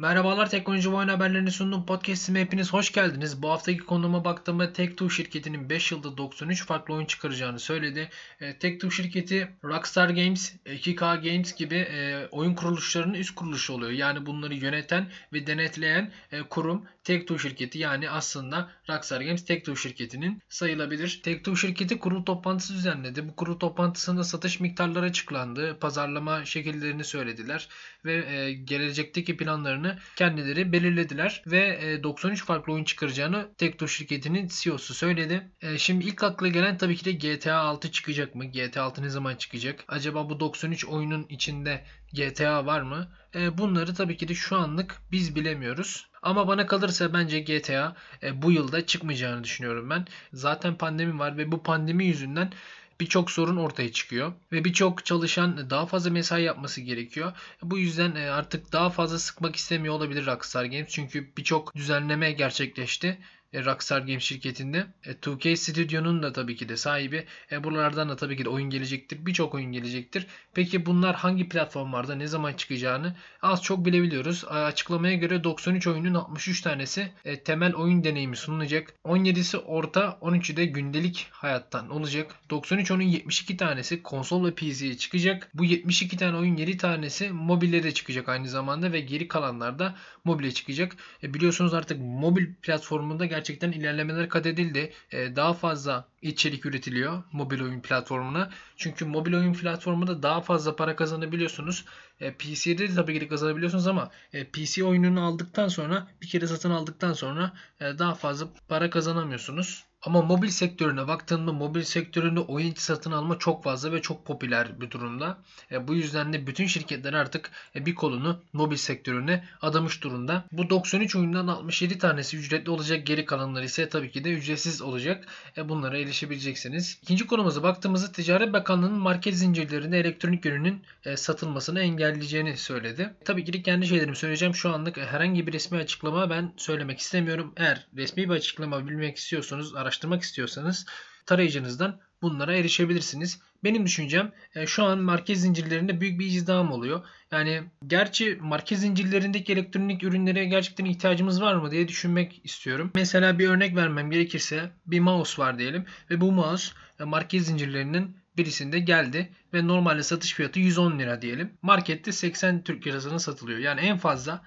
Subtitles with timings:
[0.00, 3.42] Merhabalar teknoloji ve oyun haberlerini sunduğum podcastime hepiniz hoş geldiniz.
[3.42, 8.08] Bu haftaki konuma baktığımda Take-Two şirketinin 5 yılda 93 farklı oyun çıkaracağını söyledi.
[8.40, 13.92] E, Take-Two şirketi Rockstar Games, 2K Games gibi e, oyun kuruluşlarının üst kuruluşu oluyor.
[13.92, 20.42] Yani bunları yöneten ve denetleyen e, kurum Take-Two şirketi yani aslında Rockstar Games Take-Two şirketinin
[20.48, 21.20] sayılabilir.
[21.24, 23.28] Take-Two şirketi kurul toplantısı düzenledi.
[23.28, 25.78] Bu kurul toplantısında satış miktarları açıklandı.
[25.80, 27.68] Pazarlama şekillerini söylediler
[28.04, 34.94] ve e, gelecekteki planlarını kendileri belirlediler ve e, 93 farklı oyun çıkaracağını Tekno şirketinin CEO'su
[34.94, 35.50] söyledi.
[35.60, 38.44] E, şimdi ilk akla gelen tabii ki de GTA 6 çıkacak mı?
[38.44, 39.84] GTA 6 ne zaman çıkacak?
[39.88, 43.12] Acaba bu 93 oyunun içinde GTA var mı?
[43.34, 46.10] E, bunları tabii ki de şu anlık biz bilemiyoruz.
[46.22, 50.06] Ama bana kalırsa bence GTA e, bu yılda çıkmayacağını düşünüyorum ben.
[50.32, 52.52] Zaten pandemi var ve bu pandemi yüzünden
[53.00, 57.32] birçok sorun ortaya çıkıyor ve birçok çalışan daha fazla mesai yapması gerekiyor.
[57.62, 63.18] Bu yüzden e, artık daha fazla sıkmak istemiyor olabilir Rockstar Games çünkü birçok düzenleme gerçekleşti
[63.52, 64.86] e, Rockstar Games şirketinde.
[65.04, 67.26] 2K e, Studio'nun da tabii ki de sahibi.
[67.52, 69.26] E, buralardan da tabii ki de oyun gelecektir.
[69.26, 70.26] Birçok oyun gelecektir.
[70.54, 74.44] Peki bunlar hangi platformlarda ne zaman çıkacağını az çok bilebiliyoruz.
[74.44, 77.12] Açıklamaya göre 93 oyunun 63 tanesi
[77.44, 78.94] temel oyun deneyimi sunulacak.
[79.04, 82.34] 17'si orta, 13'ü de gündelik hayattan olacak.
[82.50, 85.50] 93 oyunun 72 tanesi konsol ve PC'ye çıkacak.
[85.54, 90.52] Bu 72 tane oyun 7 tanesi mobile çıkacak aynı zamanda ve geri kalanlar da mobile
[90.52, 90.96] çıkacak.
[91.22, 94.92] biliyorsunuz artık mobil platformunda gerçekten gerçekten ilerlemeler kat edildi.
[95.12, 98.50] E, daha fazla içerik üretiliyor mobil oyun platformuna.
[98.76, 101.84] Çünkü mobil oyun platformunda daha fazla para kazanabiliyorsunuz.
[102.20, 106.70] E, PC'de de tabii ki kazanabiliyorsunuz ama e, PC oyununu aldıktan sonra bir kere satın
[106.70, 109.89] aldıktan sonra e, daha fazla para kazanamıyorsunuz.
[110.02, 114.90] Ama mobil sektörüne baktığımda mobil sektöründe oyun satın alma çok fazla ve çok popüler bir
[114.90, 115.38] durumda.
[115.72, 120.44] E, bu yüzden de bütün şirketler artık e, bir kolunu mobil sektörüne adamış durumda.
[120.52, 123.06] Bu 93 oyundan 67 tanesi ücretli olacak.
[123.06, 125.26] Geri kalanları ise tabii ki de ücretsiz olacak.
[125.56, 126.98] E, bunlara erişebileceksiniz.
[127.02, 133.14] İkinci konumuza baktığımızda Ticaret Bakanlığı'nın market zincirlerinde elektronik ürünün e, satılmasını engelleyeceğini söyledi.
[133.24, 134.54] Tabii ki de kendi şeylerimi söyleyeceğim.
[134.54, 137.52] Şu anlık herhangi bir resmi açıklama ben söylemek istemiyorum.
[137.56, 140.86] Eğer resmi bir açıklama bilmek istiyorsanız araştırmak istiyorsanız
[141.26, 143.40] tarayıcınızdan bunlara erişebilirsiniz.
[143.64, 147.02] Benim düşüncem e, şu an market zincirlerinde büyük bir izdiham oluyor.
[147.30, 152.90] Yani gerçi market zincirlerindeki elektronik ürünlere gerçekten ihtiyacımız var mı diye düşünmek istiyorum.
[152.94, 158.16] Mesela bir örnek vermem gerekirse bir mouse var diyelim ve bu mouse e, market zincirlerinin
[158.36, 161.50] birisinde geldi ve normalde satış fiyatı 110 lira diyelim.
[161.62, 163.58] Markette 80 Türk lirasına satılıyor.
[163.58, 164.42] Yani en fazla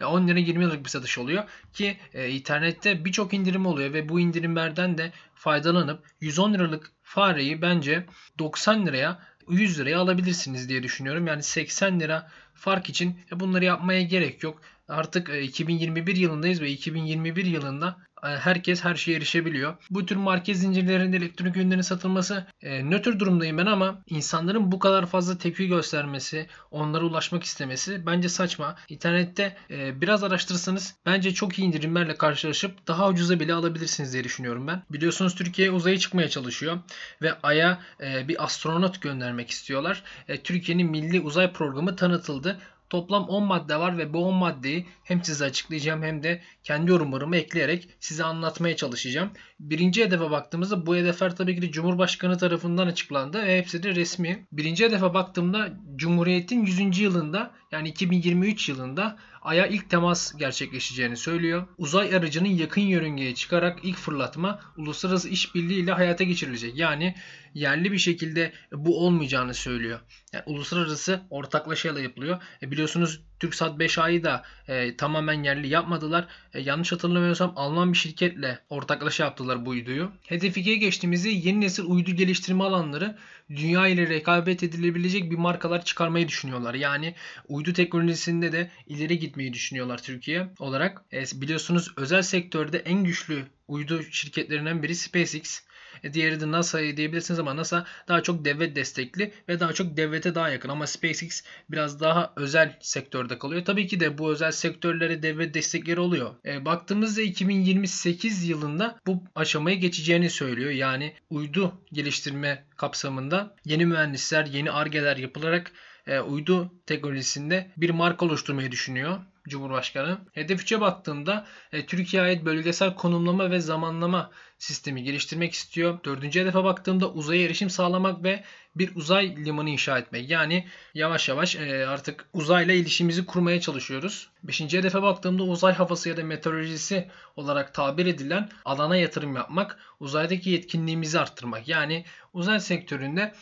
[0.00, 4.20] 10 lira 20 liralık bir satış oluyor ki e, internette birçok indirim oluyor ve bu
[4.20, 8.06] indirimlerden de faydalanıp 110 liralık fareyi bence
[8.38, 9.18] 90 liraya
[9.48, 11.26] 100 liraya alabilirsiniz diye düşünüyorum.
[11.26, 14.60] Yani 80 lira fark için e, bunları yapmaya gerek yok.
[14.88, 19.74] Artık 2021 e, yılındayız ve 2021 yılında e, herkes her şeye erişebiliyor.
[19.90, 25.06] Bu tür market zincirlerinde elektronik ürünlerin satılması e, nötr durumdayım ben ama insanların bu kadar
[25.06, 28.76] fazla tepki göstermesi, onlara ulaşmak istemesi bence saçma.
[28.88, 34.66] İnternette e, biraz araştırırsanız bence çok iyi indirimlerle karşılaşıp daha ucuza bile alabilirsiniz diye düşünüyorum
[34.66, 34.82] ben.
[34.90, 36.78] Biliyorsunuz Türkiye uzaya çıkmaya çalışıyor
[37.22, 40.02] ve Ay'a e, bir astronot göndermek istiyorlar.
[40.28, 42.60] E, Türkiye'nin milli uzay programı tanıtıldı.
[42.94, 47.36] Toplam 10 madde var ve bu 10 maddeyi hem size açıklayacağım hem de kendi yorumlarımı
[47.36, 49.30] ekleyerek size anlatmaya çalışacağım.
[49.60, 54.46] Birinci hedefe baktığımızda bu hedefler tabii ki de Cumhurbaşkanı tarafından açıklandı ve hepsi de resmi.
[54.52, 56.98] Birinci hedefe baktığımda Cumhuriyet'in 100.
[56.98, 61.66] yılında yani 2023 yılında Ay'a ilk temas gerçekleşeceğini söylüyor.
[61.78, 66.78] Uzay aracının yakın yörüngeye çıkarak ilk fırlatma uluslararası işbirliği ile hayata geçirilecek.
[66.78, 67.14] Yani
[67.54, 70.00] yerli bir şekilde bu olmayacağını söylüyor.
[70.32, 72.42] Yani uluslararası ortaklaşayla yapılıyor.
[72.62, 76.28] E biliyorsunuz TürkSat 5A'yı da e, tamamen yerli yapmadılar.
[76.54, 80.12] E, yanlış hatırlamıyorsam Alman bir şirketle ortaklaşa yaptılar bu uyduyu.
[80.26, 83.18] Hedef 2'ye geçtiğimizde yeni nesil uydu geliştirme alanları
[83.50, 86.74] dünya ile rekabet edilebilecek bir markalar çıkarmayı düşünüyorlar.
[86.74, 87.14] Yani
[87.48, 91.02] uydu teknolojisinde de ileri gitmeyi düşünüyorlar Türkiye olarak.
[91.12, 95.60] E, biliyorsunuz özel sektörde en güçlü uydu şirketlerinden biri SpaceX.
[96.02, 100.34] E, diğeri de NASA'yı diyebilirsiniz ama NASA daha çok devlet destekli ve daha çok devlete
[100.34, 100.68] daha yakın.
[100.68, 103.64] Ama SpaceX biraz daha özel sektörde kalıyor.
[103.64, 106.34] Tabii ki de bu özel sektörlere devlet destekleri oluyor.
[106.44, 110.70] E, baktığımızda 2028 yılında bu aşamaya geçeceğini söylüyor.
[110.70, 115.72] Yani uydu geliştirme kapsamında yeni mühendisler, yeni argeler yapılarak
[116.06, 119.18] e, uydu teknolojisinde bir marka oluşturmayı düşünüyor.
[119.48, 120.18] Cumhurbaşkanı.
[120.32, 126.04] Hedef 3'e baktığımda e, Türkiye'ye ait bölgesel konumlama ve zamanlama sistemi geliştirmek istiyor.
[126.04, 128.44] Dördüncü hedefe baktığımda uzaya erişim sağlamak ve
[128.76, 130.30] bir uzay limanı inşa etmek.
[130.30, 134.30] Yani yavaş yavaş e, artık uzayla ilişkimizi kurmaya çalışıyoruz.
[134.42, 140.50] Beşinci hedefe baktığımda uzay havası ya da meteorolojisi olarak tabir edilen alana yatırım yapmak, uzaydaki
[140.50, 141.68] yetkinliğimizi arttırmak.
[141.68, 143.34] Yani uzay sektöründe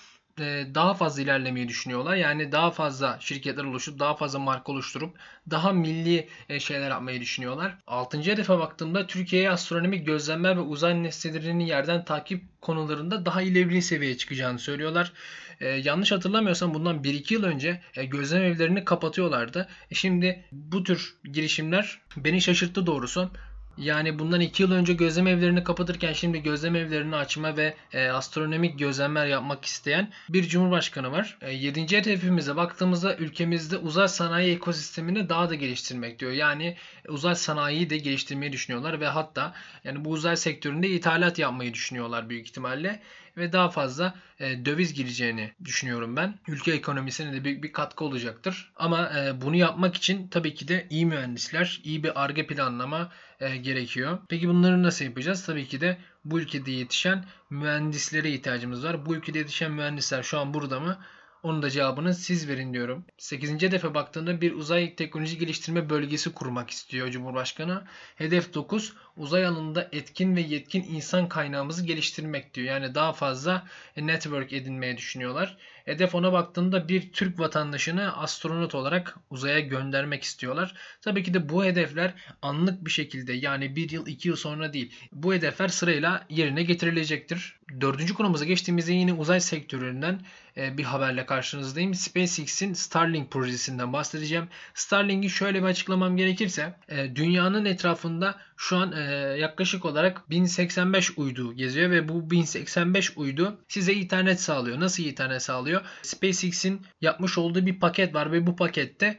[0.74, 2.16] daha fazla ilerlemeyi düşünüyorlar.
[2.16, 5.18] Yani daha fazla şirketler oluşturup, daha fazla marka oluşturup,
[5.50, 7.78] daha milli e, şeyler yapmayı düşünüyorlar.
[7.86, 14.16] Altıncı hedefe baktığımda Türkiye'ye astronomik gözlemler ve uzay nesnelerinin yerden takip konularında daha ileri seviyeye
[14.16, 15.12] çıkacağını söylüyorlar.
[15.60, 19.68] Ee, yanlış hatırlamıyorsam bundan 1-2 yıl önce e, gözlem evlerini kapatıyorlardı.
[19.90, 23.30] E, şimdi bu tür girişimler beni şaşırttı doğrusu.
[23.78, 28.78] Yani bundan 2 yıl önce gözlem evlerini kapatırken şimdi gözlem evlerini açma ve e, astronomik
[28.78, 31.38] gözlemler yapmak isteyen bir cumhurbaşkanı var.
[31.40, 31.96] E, 7.
[31.96, 36.32] hedefimize baktığımızda ülkemizde uzay sanayi ekosistemini daha da geliştirmek diyor.
[36.32, 36.76] Yani
[37.08, 39.54] uzay sanayiyi de geliştirmeyi düşünüyorlar ve hatta
[39.84, 43.02] yani bu uzay sektöründe ithalat yapmayı düşünüyorlar büyük ihtimalle
[43.36, 46.38] ve daha fazla e, döviz gireceğini düşünüyorum ben.
[46.48, 48.72] Ülke ekonomisine de büyük bir katkı olacaktır.
[48.76, 53.56] Ama e, bunu yapmak için tabii ki de iyi mühendisler, iyi bir arge planlama e,
[53.56, 54.18] gerekiyor.
[54.28, 55.46] Peki bunları nasıl yapacağız?
[55.46, 59.06] Tabii ki de bu ülkede yetişen mühendislere ihtiyacımız var.
[59.06, 60.98] Bu ülkede yetişen mühendisler şu an burada mı?
[61.42, 63.04] Onun da cevabını siz verin diyorum.
[63.18, 63.62] 8.
[63.62, 67.84] hedefe baktığında bir uzay teknoloji geliştirme bölgesi kurmak istiyor Cumhurbaşkanı.
[68.16, 72.66] Hedef 9 uzay alanında etkin ve yetkin insan kaynağımızı geliştirmek diyor.
[72.66, 73.66] Yani daha fazla
[73.96, 75.56] network edinmeye düşünüyorlar.
[75.84, 80.74] Hedef ona baktığında bir Türk vatandaşını astronot olarak uzaya göndermek istiyorlar.
[81.00, 84.92] Tabii ki de bu hedefler anlık bir şekilde yani bir yıl iki yıl sonra değil.
[85.12, 87.58] Bu hedefler sırayla yerine getirilecektir.
[87.80, 90.20] Dördüncü konumuza geçtiğimizde yine uzay sektöründen
[90.56, 91.94] e, bir haberle karşınızdayım.
[91.94, 94.48] SpaceX'in Starlink projesinden bahsedeceğim.
[94.74, 99.02] Starlink'i şöyle bir açıklamam gerekirse e, dünyanın etrafında şu an e,
[99.38, 104.80] yaklaşık olarak 1085 uydu geziyor ve bu 1085 uydu size internet sağlıyor.
[104.80, 105.82] Nasıl internet sağlıyor?
[106.02, 109.18] SpaceX'in yapmış olduğu bir paket var ve bu pakette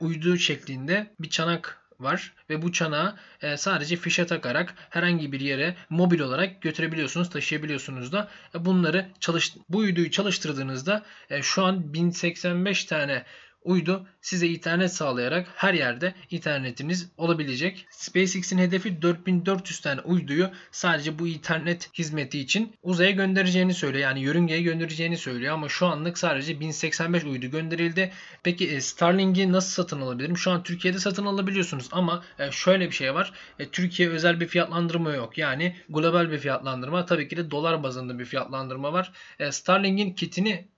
[0.00, 5.76] uydu şeklinde bir çanak var ve bu çanağı e, sadece fişe takarak herhangi bir yere
[5.90, 8.28] mobil olarak götürebiliyorsunuz, taşıyabiliyorsunuz da.
[8.54, 13.24] E, bunları çalış bu uyduyu çalıştırdığınızda e, şu an 1085 tane
[13.62, 17.86] uydu size internet sağlayarak her yerde internetiniz olabilecek.
[17.90, 24.02] SpaceX'in hedefi 4400 tane uyduyu sadece bu internet hizmeti için uzaya göndereceğini söylüyor.
[24.02, 28.12] Yani yörüngeye göndereceğini söylüyor ama şu anlık sadece 1085 uydu gönderildi.
[28.42, 30.36] Peki e, Starlink'i nasıl satın alabilirim?
[30.36, 33.32] Şu an Türkiye'de satın alabiliyorsunuz ama e, şöyle bir şey var.
[33.58, 35.38] E, Türkiye özel bir fiyatlandırma yok.
[35.38, 37.06] Yani global bir fiyatlandırma.
[37.06, 39.12] Tabii ki de dolar bazında bir fiyatlandırma var.
[39.50, 40.68] Starlink'in kitini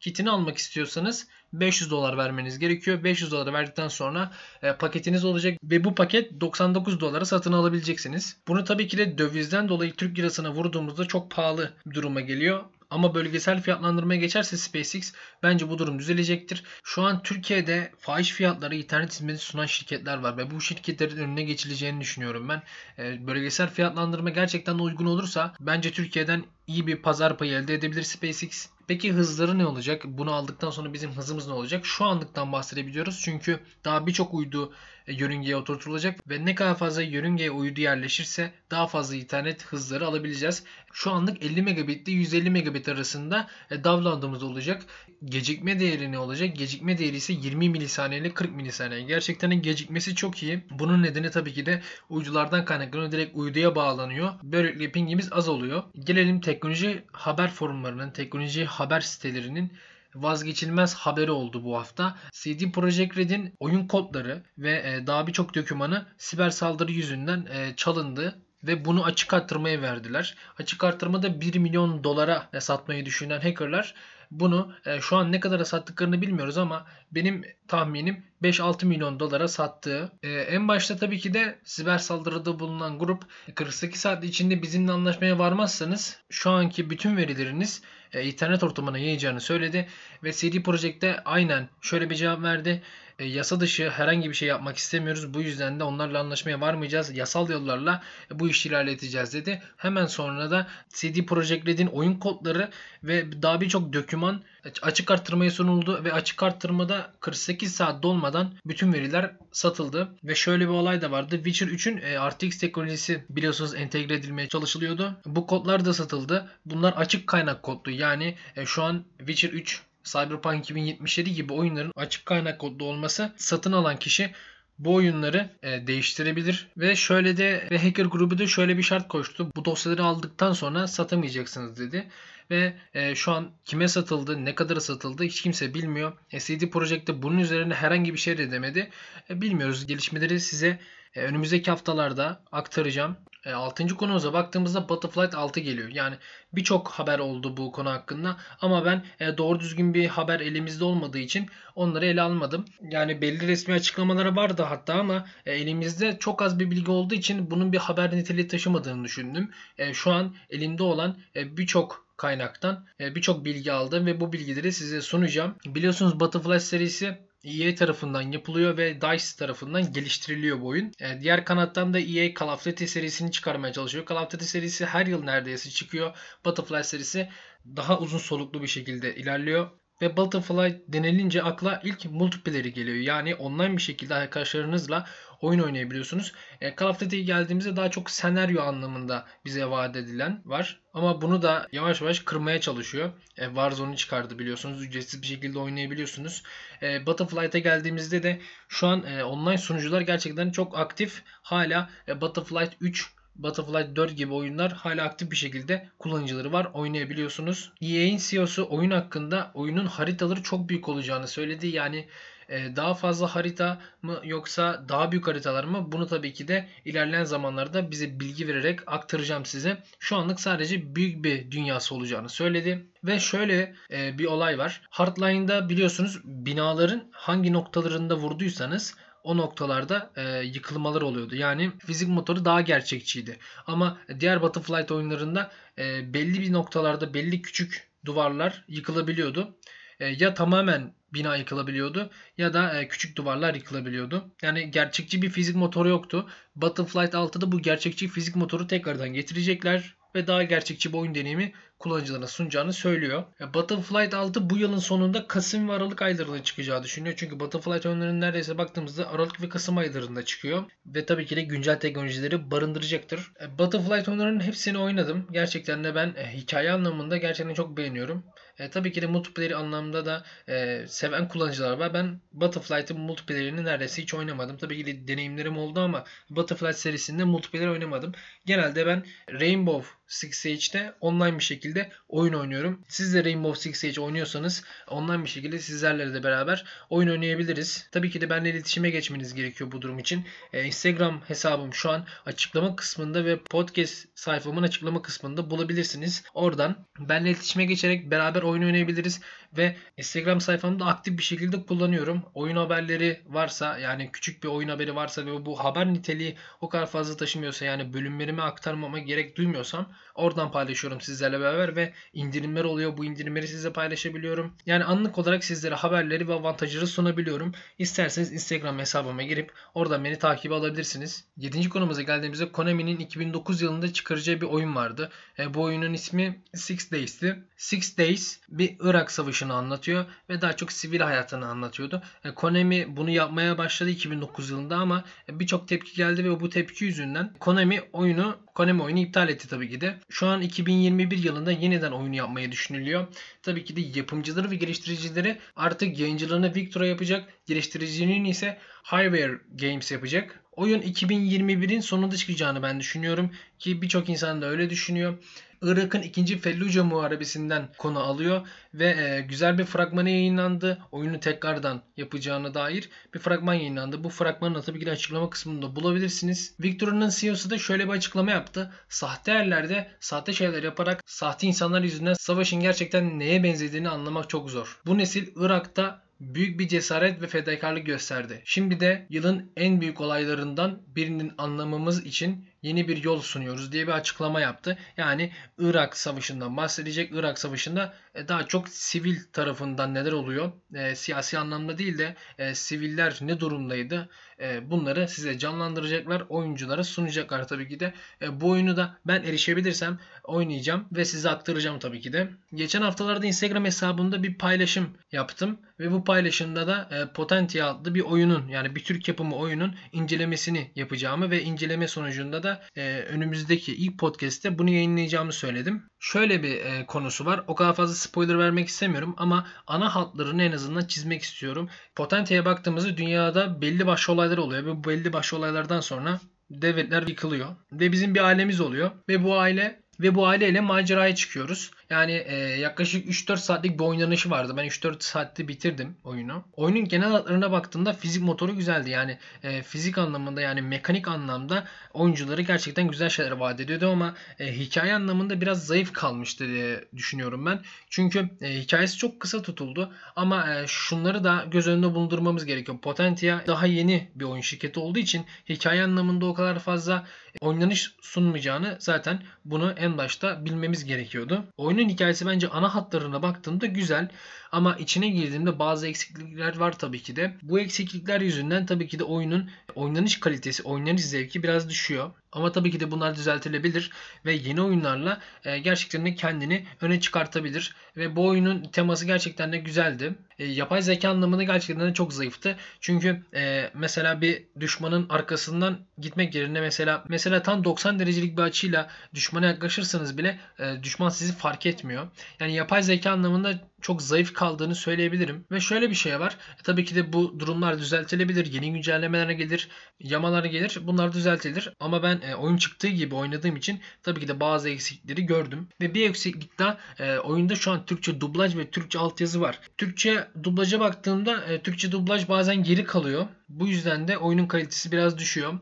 [0.00, 2.77] kitini almak istiyorsanız 500 dolar vermeniz gerekiyor.
[2.86, 4.32] 500 dolar verdikten sonra
[4.62, 8.36] e, paketiniz olacak ve bu paket 99 dolara satın alabileceksiniz.
[8.48, 12.64] Bunu tabii ki de dövizden dolayı Türk lirasına vurduğumuzda çok pahalı duruma geliyor.
[12.90, 16.64] Ama bölgesel fiyatlandırmaya geçerse SpaceX bence bu durum düzelecektir.
[16.84, 22.00] Şu an Türkiye'de fahiş fiyatları internet hizmeti sunan şirketler var ve bu şirketlerin önüne geçileceğini
[22.00, 22.62] düşünüyorum ben.
[22.98, 28.68] E, bölgesel fiyatlandırma gerçekten uygun olursa bence Türkiye'den iyi bir pazar payı elde edebilir SpaceX.
[28.88, 30.02] Peki hızları ne olacak?
[30.04, 31.86] Bunu aldıktan sonra bizim hızımız ne olacak?
[31.86, 33.20] Şu anlıktan bahsedebiliyoruz.
[33.24, 34.72] Çünkü daha birçok uydu
[35.06, 40.64] e, yörüngeye oturtulacak ve ne kadar fazla yörüngeye uydu yerleşirse daha fazla internet hızları alabileceğiz.
[40.92, 44.82] Şu anlık 50 megabit ile 150 megabit arasında e, download'ımız olacak.
[45.24, 46.56] Gecikme değeri ne olacak?
[46.56, 49.02] Gecikme değeri ise 20 milisaniye ile 40 milisaniye.
[49.02, 50.64] Gerçekten gecikmesi çok iyi.
[50.70, 53.12] Bunun nedeni tabii ki de uydulardan kaynaklanıyor.
[53.12, 54.32] Direkt uyduya bağlanıyor.
[54.42, 55.82] Böylelikle pingimiz az oluyor.
[55.98, 59.72] Gelelim teknoloji haber forumlarının, teknoloji haber sitelerinin
[60.14, 62.16] vazgeçilmez haberi oldu bu hafta.
[62.32, 68.38] CD Projekt Red'in oyun kodları ve e, daha birçok dokümanı siber saldırı yüzünden e, çalındı
[68.62, 70.34] ve bunu açık arttırmaya verdiler.
[70.58, 73.94] Açık arttırmada 1 milyon dolara e, satmayı düşünen hackerlar
[74.30, 80.12] bunu şu an ne kadara sattıklarını bilmiyoruz ama benim tahminim 5-6 milyon dolara sattığı.
[80.22, 86.20] en başta tabii ki de siber saldırıda bulunan grup 48 saat içinde bizimle anlaşmaya varmazsanız
[86.30, 87.82] şu anki bütün verileriniz
[88.12, 89.88] e, internet ortamına yayacağını söyledi
[90.24, 92.82] ve CD Projekt'te aynen şöyle bir cevap verdi.
[93.18, 95.34] E, yasa dışı herhangi bir şey yapmak istemiyoruz.
[95.34, 97.16] Bu yüzden de onlarla anlaşmaya varmayacağız.
[97.16, 99.62] Yasal yollarla bu işi ilerleteceğiz dedi.
[99.76, 102.70] Hemen sonra da CD Projekt Red'in oyun kodları
[103.04, 104.42] ve daha birçok döküman
[104.82, 110.08] açık arttırmaya sunuldu ve açık arttırmada 48 saat dolmadan bütün veriler satıldı.
[110.24, 111.36] Ve şöyle bir olay da vardı.
[111.36, 115.16] Witcher 3'ün e, RTX teknolojisi biliyorsunuz entegre edilmeye çalışılıyordu.
[115.26, 116.50] Bu kodlar da satıldı.
[116.66, 117.90] Bunlar açık kaynak kodlu.
[117.90, 123.72] Yani e, şu an Witcher 3 Cyberpunk 2077 gibi oyunların açık kaynak kodlu olması satın
[123.72, 124.30] alan kişi
[124.78, 129.50] bu oyunları e, değiştirebilir ve şöyle de ve hacker grubu da şöyle bir şart koştu.
[129.56, 132.08] Bu dosyaları aldıktan sonra satamayacaksınız dedi
[132.50, 136.12] ve e, şu an kime satıldı, ne kadar satıldı hiç kimse bilmiyor.
[136.30, 138.90] E, CD Projekt'te bunun üzerine herhangi bir şey de demedi.
[139.30, 139.86] E, bilmiyoruz.
[139.86, 140.78] Gelişmeleri size
[141.18, 143.16] e, önümüzdeki haftalarda aktaracağım.
[143.44, 143.88] E, 6.
[143.88, 145.88] konumuza baktığımızda Butterfly 6 geliyor.
[145.88, 146.16] Yani
[146.52, 151.18] birçok haber oldu bu konu hakkında ama ben e, doğru düzgün bir haber elimizde olmadığı
[151.18, 152.64] için onları ele almadım.
[152.90, 157.50] Yani belli resmi açıklamaları vardı hatta ama e, elimizde çok az bir bilgi olduğu için
[157.50, 159.50] bunun bir haber niteliği taşımadığını düşündüm.
[159.78, 164.72] E, şu an elimde olan e, birçok kaynaktan e, birçok bilgi aldım ve bu bilgileri
[164.72, 165.54] size sunacağım.
[165.66, 170.92] Biliyorsunuz Butterfly serisi EA tarafından yapılıyor ve DICE tarafından geliştiriliyor bu oyun.
[171.00, 174.06] E, diğer kanattan da EA Call of Duty serisini çıkarmaya çalışıyor.
[174.08, 176.16] Call of Duty serisi her yıl neredeyse çıkıyor.
[176.44, 177.28] Butterfly serisi
[177.76, 179.77] daha uzun soluklu bir şekilde ilerliyor.
[180.02, 182.96] Ve Butterfly denilince akla ilk multiplayer'i geliyor.
[182.96, 185.06] Yani online bir şekilde arkadaşlarınızla
[185.40, 186.32] oyun oynayabiliyorsunuz.
[186.60, 190.80] E, Call of Duty'ye geldiğimizde daha çok senaryo anlamında bize vaat edilen var.
[190.92, 193.12] Ama bunu da yavaş yavaş kırmaya çalışıyor.
[193.36, 194.82] E, Warzone'u çıkardı biliyorsunuz.
[194.82, 196.42] Ücretsiz bir şekilde oynayabiliyorsunuz.
[196.82, 201.22] E, Battleflight'a geldiğimizde de şu an e, online sunucular gerçekten çok aktif.
[201.42, 206.70] Hala e, Battleflight 3 Battlefield 4 gibi oyunlar hala aktif bir şekilde kullanıcıları var.
[206.74, 207.72] Oynayabiliyorsunuz.
[207.80, 211.66] EA'in CEO'su oyun hakkında oyunun haritaları çok büyük olacağını söyledi.
[211.66, 212.08] Yani
[212.48, 215.92] e, daha fazla harita mı yoksa daha büyük haritalar mı?
[215.92, 219.82] Bunu tabii ki de ilerleyen zamanlarda bize bilgi vererek aktaracağım size.
[219.98, 222.86] Şu anlık sadece büyük bir dünyası olacağını söyledi.
[223.04, 224.80] Ve şöyle e, bir olay var.
[224.90, 228.94] Hardline'da biliyorsunuz binaların hangi noktalarında vurduysanız
[229.28, 231.36] o noktalarda e, yıkılmalar oluyordu.
[231.36, 233.38] Yani fizik motoru daha gerçekçiydi.
[233.66, 239.58] Ama diğer Battleflight oyunlarında e, belli bir noktalarda belli küçük duvarlar yıkılabiliyordu.
[240.00, 244.34] E, ya tamamen bina yıkılabiliyordu ya da e, küçük duvarlar yıkılabiliyordu.
[244.42, 246.28] Yani gerçekçi bir fizik motoru yoktu.
[246.56, 252.26] Battleflight 6'da bu gerçekçi fizik motoru tekrardan getirecekler ve daha gerçekçi bir oyun deneyimi kullanıcılarına
[252.26, 253.24] sunacağını söylüyor.
[253.54, 257.14] Battleflight 6 bu yılın sonunda Kasım ve Aralık aylarında çıkacağı düşünüyor.
[257.18, 260.64] Çünkü Battleflight oyunlarının neredeyse baktığımızda Aralık ve Kasım aylarında çıkıyor.
[260.86, 263.32] Ve tabii ki de güncel teknolojileri barındıracaktır.
[263.58, 265.26] Battleflight oyunlarının hepsini oynadım.
[265.32, 268.24] Gerçekten de ben e, hikaye anlamında gerçekten çok beğeniyorum.
[268.58, 271.94] E, tabii ki de multiplayer anlamda da e, seven kullanıcılar var.
[271.94, 274.56] Ben Battleflight'ın multiplayer'ini neredeyse hiç oynamadım.
[274.56, 278.12] Tabii ki de deneyimlerim oldu ama Battleflight serisinde multiplayer oynamadım.
[278.46, 281.67] Genelde ben Rainbow Six Siege'de online bir şekilde
[282.08, 282.80] oyun oynuyorum.
[282.88, 287.88] Siz de Rainbow Six Siege oynuyorsanız online bir şekilde sizlerle de beraber oyun oynayabiliriz.
[287.92, 290.24] Tabii ki de benimle iletişime geçmeniz gerekiyor bu durum için.
[290.52, 296.24] Ee, Instagram hesabım şu an açıklama kısmında ve podcast sayfamın açıklama kısmında bulabilirsiniz.
[296.34, 299.20] Oradan benimle iletişime geçerek beraber oyun oynayabiliriz
[299.56, 302.22] ve Instagram sayfamda aktif bir şekilde kullanıyorum.
[302.34, 306.86] Oyun haberleri varsa yani küçük bir oyun haberi varsa ve bu haber niteliği o kadar
[306.86, 312.96] fazla taşımıyorsa yani bölümlerime aktarmama gerek duymuyorsam oradan paylaşıyorum sizlerle beraber ve indirimler oluyor.
[312.96, 314.54] Bu indirimleri size paylaşabiliyorum.
[314.66, 317.52] Yani anlık olarak sizlere haberleri ve avantajları sunabiliyorum.
[317.78, 321.24] İsterseniz Instagram hesabıma girip oradan beni takip alabilirsiniz.
[321.36, 321.68] 7.
[321.68, 325.10] konumuza geldiğimizde Konami'nin 2009 yılında çıkaracağı bir oyun vardı.
[325.38, 327.38] E, bu oyunun ismi Six Days'ti.
[327.56, 332.02] Six Days bir Irak savaşını anlatıyor ve daha çok sivil hayatını anlatıyordu.
[332.24, 337.32] E, Konami bunu yapmaya başladı 2009 yılında ama birçok tepki geldi ve bu tepki yüzünden
[337.40, 339.98] Konami oyunu Konami oyunu iptal etti tabii ki de.
[340.08, 343.06] Şu an 2021 yılında yeniden oyunu yapmayı düşünülüyor.
[343.42, 347.28] Tabii ki de yapımcıları ve geliştiricileri artık yayıncılarını Victor'a yapacak.
[347.46, 350.40] Geliştiricinin ise Highware Games yapacak.
[350.52, 355.18] Oyun 2021'in sonunda çıkacağını ben düşünüyorum ki birçok insan da öyle düşünüyor.
[355.62, 356.38] Irak'ın 2.
[356.38, 360.78] Felluce Muharebesi'nden konu alıyor ve e, güzel bir fragmanı yayınlandı.
[360.92, 364.04] Oyunu tekrardan yapacağına dair bir fragman yayınlandı.
[364.04, 366.54] Bu fragmanı tabii ki de açıklama kısmında bulabilirsiniz.
[366.60, 368.72] Victor'un CEO'su da şöyle bir açıklama yaptı.
[368.88, 374.80] Sahte yerlerde sahte şeyler yaparak sahte insanlar yüzünden savaşın gerçekten neye benzediğini anlamak çok zor.
[374.86, 378.42] Bu nesil Irak'ta büyük bir cesaret ve fedakarlık gösterdi.
[378.44, 383.92] Şimdi de yılın en büyük olaylarından birinin anlamamız için yeni bir yol sunuyoruz diye bir
[383.92, 384.78] açıklama yaptı.
[384.96, 387.10] Yani Irak Savaşı'ndan bahsedecek.
[387.12, 390.52] Irak Savaşı'nda e, daha çok sivil tarafından neler oluyor?
[390.74, 394.08] E, siyasi anlamda değil de e, siviller ne durumdaydı?
[394.40, 396.24] E, bunları size canlandıracaklar.
[396.28, 397.94] Oyunculara sunacaklar tabii ki de.
[398.22, 402.28] E, bu oyunu da ben erişebilirsem oynayacağım ve size aktaracağım tabii ki de.
[402.54, 408.00] Geçen haftalarda Instagram hesabımda bir paylaşım yaptım ve bu paylaşımda da e, Potentia adlı bir
[408.00, 413.74] oyunun yani bir Türk yapımı oyunun incelemesini yapacağımı ve inceleme sonucunda da da e, önümüzdeki
[413.74, 415.82] ilk podcast'te bunu yayınlayacağımı söyledim.
[415.98, 417.44] Şöyle bir e, konusu var.
[417.46, 421.68] O kadar fazla spoiler vermek istemiyorum ama ana hatlarını en azından çizmek istiyorum.
[421.94, 427.48] Potentia'ya baktığımızda dünyada belli başlı olaylar oluyor ve bu belli başlı olaylardan sonra devletler yıkılıyor
[427.72, 431.70] ve bizim bir ailemiz oluyor ve bu aile ve bu aileyle maceraya çıkıyoruz.
[431.90, 434.54] Yani e, yaklaşık 3-4 saatlik bir oynanışı vardı.
[434.56, 436.44] Ben 3-4 saatte bitirdim oyunu.
[436.52, 438.90] Oyunun genel hatlarına baktığımda fizik motoru güzeldi.
[438.90, 444.52] Yani e, fizik anlamında yani mekanik anlamda oyuncuları gerçekten güzel şeyler vaat ediyordu ama e,
[444.52, 447.60] hikaye anlamında biraz zayıf kalmıştı diye düşünüyorum ben.
[447.90, 452.78] Çünkü e, hikayesi çok kısa tutuldu ama e, şunları da göz önünde bulundurmamız gerekiyor.
[452.78, 457.06] Potentia daha yeni bir oyun şirketi olduğu için hikaye anlamında o kadar fazla
[457.40, 461.44] oynanış sunmayacağını zaten bunu en başta bilmemiz gerekiyordu.
[461.78, 464.08] Oyunun hikayesi bence ana hatlarına baktığımda güzel
[464.52, 467.36] ama içine girdiğimde bazı eksiklikler var tabii ki de.
[467.42, 472.10] Bu eksiklikler yüzünden tabii ki de oyunun oynanış kalitesi, oynanış zevki biraz düşüyor.
[472.32, 473.90] Ama tabii ki de bunlar düzeltilebilir
[474.24, 477.74] ve yeni oyunlarla e, gerçekten de kendini öne çıkartabilir.
[477.96, 480.14] Ve bu oyunun teması gerçekten de güzeldi.
[480.38, 482.56] E, yapay zeka anlamında gerçekten de çok zayıftı.
[482.80, 488.90] Çünkü e, mesela bir düşmanın arkasından gitmek yerine mesela mesela tam 90 derecelik bir açıyla
[489.14, 492.08] düşmana yaklaşırsanız bile e, düşman sizi fark etmiyor.
[492.40, 495.44] Yani yapay zeka anlamında çok zayıf kaldığını söyleyebilirim.
[495.52, 496.36] Ve şöyle bir şey var.
[496.60, 498.52] E, tabii ki de bu durumlar düzeltilebilir.
[498.52, 499.68] Yeni güncellemeler gelir,
[500.00, 500.78] yamalar gelir.
[500.82, 501.72] Bunlar düzeltilir.
[501.80, 505.68] Ama ben e, oyun çıktığı gibi oynadığım için tabii ki de bazı eksiklikleri gördüm.
[505.80, 509.60] Ve bir eksiklik daha e, oyunda şu an Türkçe dublaj ve Türkçe altyazı var.
[509.76, 513.26] Türkçe dublaja baktığımda e, Türkçe dublaj bazen geri kalıyor.
[513.48, 515.58] Bu yüzden de oyunun kalitesi biraz düşüyor.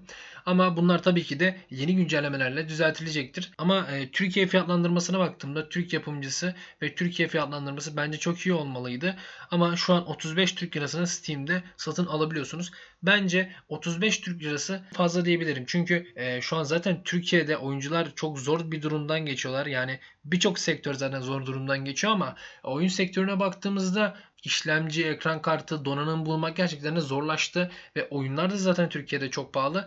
[0.47, 3.50] Ama bunlar tabii ki de yeni güncellemelerle düzeltilecektir.
[3.59, 9.17] Ama e, Türkiye fiyatlandırmasına baktığımda Türk yapımcısı ve Türkiye fiyatlandırması bence çok iyi olmalıydı.
[9.50, 12.71] Ama şu an 35 Türk lirasını Steam'de satın alabiliyorsunuz.
[13.03, 15.65] Bence 35 Türk lirası fazla diyebilirim.
[15.67, 19.67] Çünkü e, şu an zaten Türkiye'de oyuncular çok zor bir durumdan geçiyorlar.
[19.67, 26.26] Yani birçok sektör zaten zor durumdan geçiyor ama oyun sektörüne baktığımızda işlemci, ekran kartı, donanım
[26.26, 29.87] bulmak gerçekten zorlaştı ve oyunlar da zaten Türkiye'de çok pahalı.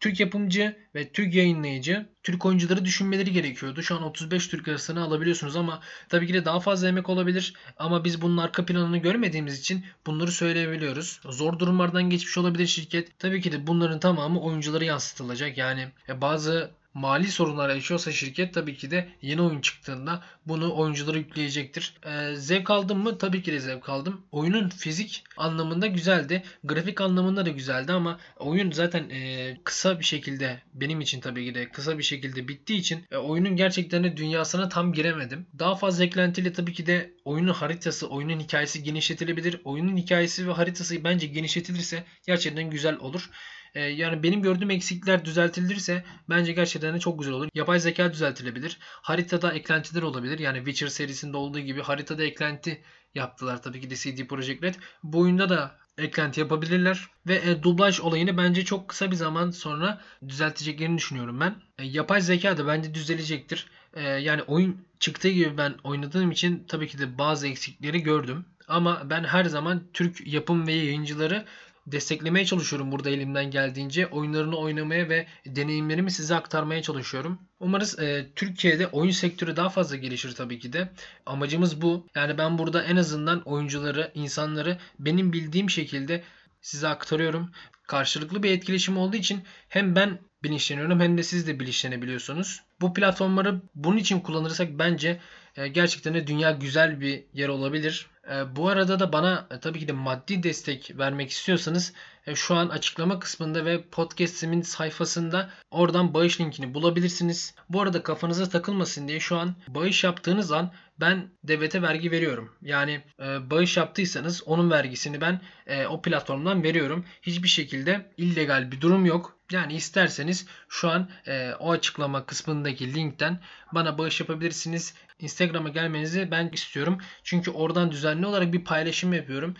[0.00, 3.82] Türk yapımcı ve Türk yayınlayıcı Türk oyuncuları düşünmeleri gerekiyordu.
[3.82, 7.54] Şu an 35 Türk arasını alabiliyorsunuz ama tabii ki de daha fazla emek olabilir.
[7.76, 11.20] Ama biz bunun arka planını görmediğimiz için bunları söyleyebiliyoruz.
[11.24, 13.18] Zor durumlardan geçmiş olabilir şirket.
[13.18, 15.58] Tabii ki de bunların tamamı oyunculara yansıtılacak.
[15.58, 21.18] Yani e, bazı mali sorunlar yaşıyorsa şirket tabii ki de yeni oyun çıktığında bunu oyunculara
[21.18, 21.94] yükleyecektir.
[22.06, 23.18] Ee, zevk aldım mı?
[23.18, 24.20] Tabii ki de zevk aldım.
[24.32, 26.42] Oyunun fizik anlamında güzeldi.
[26.64, 31.54] Grafik anlamında da güzeldi ama oyun zaten e, kısa bir şekilde benim için tabii ki
[31.54, 35.46] de kısa bir şekilde bittiği için e, oyunun gerçekten de dünyasına tam giremedim.
[35.58, 39.60] Daha fazla eklentiyle tabii ki de oyunun haritası, oyunun hikayesi genişletilebilir.
[39.64, 43.30] Oyunun hikayesi ve haritası bence genişletilirse gerçekten güzel olur.
[43.74, 47.48] Ee, yani benim gördüğüm eksikler düzeltilirse bence gerçekten de çok güzel olur.
[47.54, 48.78] Yapay zeka düzeltilebilir.
[48.80, 50.38] Haritada eklentiler olabilir.
[50.38, 52.82] Yani Witcher serisinde olduğu gibi haritada eklenti
[53.14, 54.74] yaptılar tabii ki de CD Projekt Red.
[55.02, 57.08] Bu oyunda da eklenti yapabilirler.
[57.26, 61.54] Ve e, dublaj olayını bence çok kısa bir zaman sonra düzelteceklerini düşünüyorum ben.
[61.78, 63.66] E, yapay zeka da bence düzelecektir.
[63.94, 68.44] E, yani oyun çıktığı gibi ben oynadığım için tabii ki de bazı eksikleri gördüm.
[68.68, 71.44] Ama ben her zaman Türk yapım ve yayıncıları
[71.92, 74.06] desteklemeye çalışıyorum burada elimden geldiğince.
[74.06, 77.38] Oyunlarını oynamaya ve deneyimlerimi size aktarmaya çalışıyorum.
[77.60, 80.88] Umarız e, Türkiye'de oyun sektörü daha fazla gelişir tabii ki de.
[81.26, 82.06] Amacımız bu.
[82.14, 86.22] Yani ben burada en azından oyuncuları, insanları benim bildiğim şekilde
[86.60, 87.50] size aktarıyorum.
[87.86, 92.62] Karşılıklı bir etkileşim olduğu için hem ben bilinçleniyorum hem de siz de bilinçlenebiliyorsunuz.
[92.80, 95.20] Bu platformları bunun için kullanırsak bence
[95.56, 98.06] e, gerçekten de dünya güzel bir yer olabilir.
[98.30, 101.92] E, bu arada da bana e, tabii ki de maddi destek vermek istiyorsanız
[102.34, 107.54] şu an açıklama kısmında ve podcast'imin sayfasında oradan bağış linkini bulabilirsiniz.
[107.68, 112.52] Bu arada kafanıza takılmasın diye şu an bağış yaptığınız an ben devlete vergi veriyorum.
[112.62, 117.04] Yani e, bağış yaptıysanız onun vergisini ben e, o platformdan veriyorum.
[117.22, 119.38] Hiçbir şekilde illegal bir durum yok.
[119.52, 123.40] Yani isterseniz şu an e, o açıklama kısmındaki linkten
[123.72, 124.94] bana bağış yapabilirsiniz.
[125.18, 126.98] Instagram'a gelmenizi ben istiyorum.
[127.22, 129.54] Çünkü oradan düzenli olarak bir paylaşım yapıyorum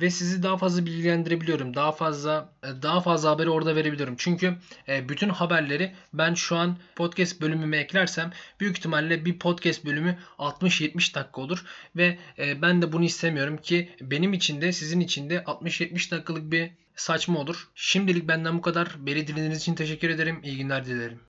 [0.00, 1.74] ve sizi daha fazla bilgilendirebiliyorum.
[1.74, 4.14] Daha fazla e, daha fazla haberi orada verebiliyorum.
[4.18, 4.54] Çünkü
[4.88, 11.14] e, bütün haberleri ben şu an podcast bölümüme eklersem büyük ihtimalle bir podcast bölümü 60-70
[11.14, 11.64] dakika olur
[11.96, 16.52] ve e, ben de bunu istemiyorum ki benim için de sizin için de 60-70 dakikalık
[16.52, 17.68] bir saçma olur.
[17.74, 18.88] Şimdilik benden bu kadar.
[18.98, 20.40] Beni dinlediğiniz için teşekkür ederim.
[20.42, 21.27] İyi günler dilerim.